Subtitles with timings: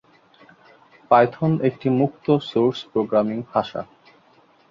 [1.11, 3.81] Python একটি মুক্ত source programming ভাষা।